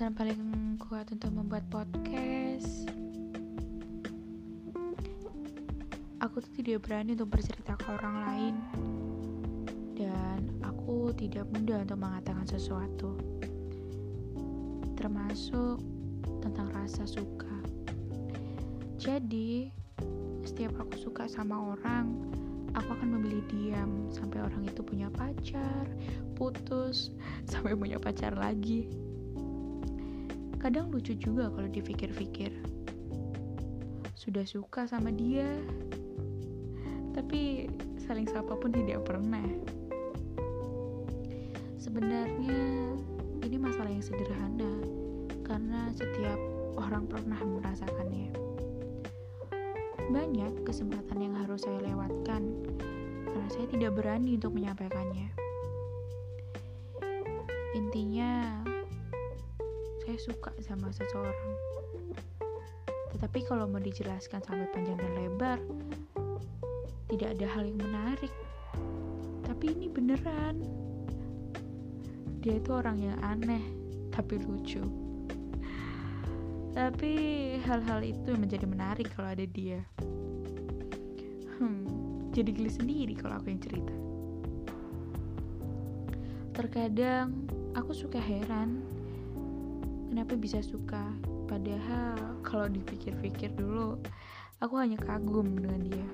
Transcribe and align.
alasan 0.00 0.16
paling 0.16 0.80
kuat 0.80 1.12
untuk 1.12 1.28
membuat 1.28 1.60
podcast? 1.68 2.88
Aku 6.24 6.40
tuh 6.40 6.52
tidak 6.56 6.88
berani 6.88 7.12
untuk 7.12 7.36
bercerita 7.36 7.76
ke 7.76 7.84
orang 8.00 8.16
lain. 8.24 8.54
Dan 9.92 10.56
aku 10.64 11.12
tidak 11.20 11.44
mudah 11.52 11.84
untuk 11.84 12.00
mengatakan 12.00 12.48
sesuatu. 12.48 13.12
Termasuk 14.96 15.84
tentang 16.40 16.72
rasa 16.72 17.04
suka. 17.04 17.60
Jadi 18.96 19.68
setiap 20.48 20.80
aku 20.80 20.96
suka 20.96 21.28
sama 21.28 21.76
orang 21.76 22.08
aku 22.72 22.88
akan 22.96 23.20
memilih 23.20 23.44
diam 23.52 24.08
sampai 24.08 24.48
orang 24.48 24.64
itu 24.64 24.80
punya 24.80 25.12
pacar 25.12 25.84
putus 26.40 27.12
sampai 27.52 27.76
punya 27.76 28.00
pacar 28.00 28.32
lagi 28.32 28.88
kadang 30.60 30.92
lucu 30.92 31.16
juga 31.16 31.48
kalau 31.48 31.66
dipikir-pikir. 31.72 32.52
Sudah 34.12 34.44
suka 34.44 34.84
sama 34.84 35.08
dia 35.08 35.48
tapi 37.16 37.66
saling 38.06 38.28
sapa 38.28 38.54
pun 38.54 38.70
tidak 38.70 39.02
pernah. 39.02 39.42
Sebenarnya 41.80 42.94
ini 43.42 43.56
masalah 43.56 43.90
yang 43.90 44.04
sederhana 44.04 44.72
karena 45.42 45.90
setiap 45.96 46.38
orang 46.78 47.08
pernah 47.10 47.40
merasakannya. 47.40 48.30
Banyak 50.10 50.62
kesempatan 50.62 51.18
yang 51.18 51.34
harus 51.40 51.66
saya 51.66 51.80
lewatkan 51.82 52.42
karena 53.26 53.48
saya 53.50 53.66
tidak 53.72 53.96
berani 53.98 54.38
untuk 54.38 54.54
menyampaikannya. 54.54 55.34
Intinya 57.74 58.39
suka 60.20 60.52
sama 60.60 60.92
seseorang. 60.92 61.52
Tetapi 63.16 63.38
kalau 63.48 63.64
mau 63.64 63.80
dijelaskan 63.80 64.44
sampai 64.44 64.68
panjang 64.70 65.00
dan 65.00 65.12
lebar 65.16 65.58
tidak 67.08 67.40
ada 67.40 67.46
hal 67.48 67.64
yang 67.64 67.80
menarik. 67.80 68.32
Tapi 69.48 69.64
ini 69.72 69.88
beneran. 69.88 70.60
Dia 72.44 72.60
itu 72.60 72.70
orang 72.70 73.00
yang 73.00 73.16
aneh 73.24 73.64
tapi 74.12 74.36
lucu. 74.36 74.84
Tapi 76.76 77.12
hal-hal 77.66 78.00
itu 78.04 78.30
yang 78.30 78.42
menjadi 78.44 78.66
menarik 78.68 79.08
kalau 79.16 79.34
ada 79.34 79.44
dia. 79.48 79.82
Hmm 81.58 82.00
jadi 82.30 82.50
geli 82.54 82.70
sendiri 82.70 83.14
kalau 83.18 83.42
aku 83.42 83.50
yang 83.50 83.62
cerita. 83.62 83.94
Terkadang 86.54 87.46
aku 87.74 87.90
suka 87.90 88.22
heran 88.22 88.82
kenapa 90.10 90.34
bisa 90.34 90.58
suka 90.60 91.14
padahal 91.46 92.18
kalau 92.42 92.66
dipikir-pikir 92.66 93.54
dulu 93.54 93.96
aku 94.58 94.74
hanya 94.76 94.98
kagum 94.98 95.54
dengan 95.56 95.80
dia 95.86 96.10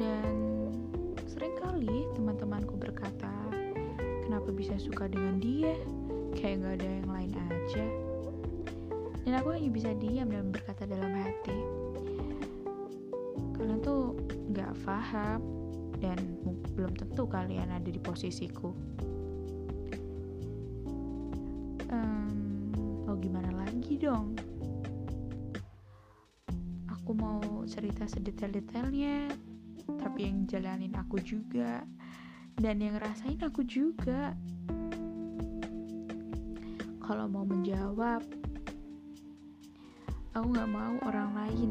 dan 0.00 0.32
sering 1.28 1.52
kali 1.60 2.08
teman-temanku 2.16 2.72
berkata, 2.80 3.28
kenapa 4.24 4.48
bisa 4.48 4.80
suka 4.80 5.04
dengan 5.12 5.36
dia? 5.36 5.76
Kayak 6.32 6.64
gak 6.64 6.74
ada 6.80 6.88
yang 6.88 7.10
lain 7.12 7.32
aja. 7.36 7.86
Dan 9.28 9.32
aku 9.36 9.52
hanya 9.52 9.68
bisa 9.68 9.92
diam 10.00 10.32
dan 10.32 10.48
berkata 10.48 10.88
dalam 10.88 11.12
hati. 11.12 11.58
Karena 13.52 13.76
tuh 13.84 14.16
gak 14.56 14.72
paham 14.88 15.44
dan 16.00 16.16
belum 16.72 16.96
tentu 16.96 17.28
kalian 17.28 17.68
ada 17.68 17.92
di 17.92 18.00
posisiku. 18.00 18.72
Lagi 23.90 24.06
dong? 24.06 24.38
Aku 26.94 27.10
mau 27.10 27.42
cerita 27.66 28.06
sedetail-detailnya, 28.06 29.34
tapi 29.98 30.30
yang 30.30 30.46
jalanin 30.46 30.94
aku 30.94 31.18
juga 31.18 31.82
dan 32.54 32.78
yang 32.78 32.94
ngerasain 32.94 33.42
aku 33.42 33.66
juga. 33.66 34.38
Kalau 37.02 37.26
mau 37.26 37.42
menjawab 37.42 38.22
aku 40.38 40.46
gak 40.54 40.70
mau 40.70 40.94
orang 41.10 41.34
lain 41.34 41.70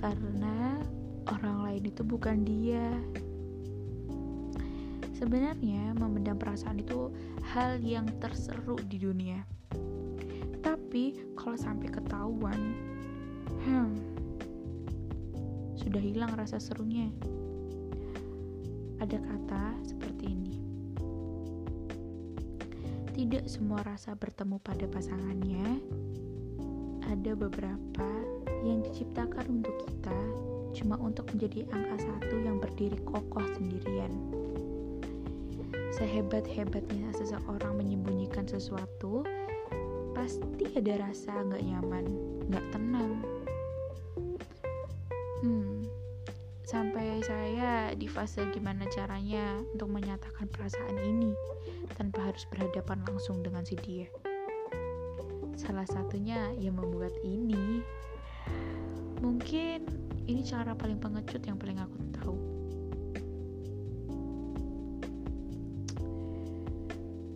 karena 0.00 0.80
orang 1.28 1.68
lain 1.68 1.84
itu 1.84 2.00
bukan 2.00 2.48
dia. 2.48 2.96
Sebenarnya 5.12 5.92
memendam 6.00 6.40
perasaan 6.40 6.80
itu 6.80 7.12
hal 7.44 7.76
yang 7.84 8.08
terseru 8.24 8.80
di 8.88 8.96
dunia 8.96 9.57
tapi 10.98 11.14
kalau 11.38 11.54
sampai 11.54 11.94
ketahuan 11.94 12.74
hmm 13.62 13.94
sudah 15.78 16.02
hilang 16.02 16.34
rasa 16.34 16.58
serunya. 16.58 17.06
Ada 18.98 19.14
kata 19.22 19.78
seperti 19.86 20.26
ini. 20.26 20.58
Tidak 23.14 23.46
semua 23.46 23.78
rasa 23.86 24.18
bertemu 24.18 24.58
pada 24.58 24.90
pasangannya. 24.90 25.78
Ada 27.06 27.38
beberapa 27.38 28.10
yang 28.66 28.82
diciptakan 28.82 29.62
untuk 29.62 29.78
kita 29.86 30.18
cuma 30.82 30.98
untuk 30.98 31.30
menjadi 31.30 31.62
angka 31.78 32.10
satu 32.10 32.42
yang 32.42 32.58
berdiri 32.58 32.98
kokoh 33.06 33.46
sendirian. 33.54 34.10
Sehebat-hebatnya 35.94 37.14
seseorang 37.14 37.78
menyembunyikan 37.78 38.50
sesuatu, 38.50 39.22
pasti 40.28 40.68
ada 40.76 41.08
rasa 41.08 41.40
nggak 41.40 41.64
nyaman, 41.64 42.04
nggak 42.52 42.66
tenang. 42.68 43.24
Hmm, 45.40 45.88
sampai 46.68 47.24
saya 47.24 47.96
di 47.96 48.04
fase 48.04 48.44
gimana 48.52 48.84
caranya 48.92 49.56
untuk 49.72 49.88
menyatakan 49.88 50.52
perasaan 50.52 51.00
ini 51.00 51.32
tanpa 51.96 52.28
harus 52.28 52.44
berhadapan 52.52 53.00
langsung 53.08 53.40
dengan 53.40 53.64
si 53.64 53.72
dia. 53.80 54.04
Salah 55.56 55.88
satunya 55.88 56.52
yang 56.60 56.76
membuat 56.76 57.16
ini 57.24 57.80
mungkin 59.24 59.88
ini 60.28 60.44
cara 60.44 60.76
paling 60.76 61.00
pengecut 61.00 61.40
yang 61.48 61.56
paling 61.56 61.80
aku 61.80 61.96
tahu. 62.20 62.36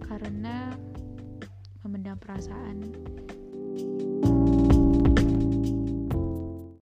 Karena 0.05 0.77
memendam 1.83 2.19
perasaan 2.19 2.79